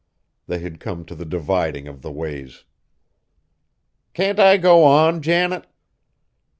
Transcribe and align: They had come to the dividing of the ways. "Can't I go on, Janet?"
They 0.47 0.57
had 0.57 0.79
come 0.79 1.05
to 1.05 1.13
the 1.13 1.25
dividing 1.25 1.87
of 1.87 2.01
the 2.01 2.11
ways. 2.11 2.65
"Can't 4.15 4.39
I 4.39 4.57
go 4.57 4.83
on, 4.83 5.21
Janet?" 5.21 5.67